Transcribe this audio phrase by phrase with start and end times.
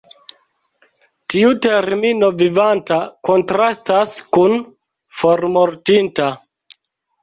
[1.33, 2.99] Tiu termino "vivanta"
[3.31, 4.59] kontrastas kun
[5.23, 6.37] "formortinta".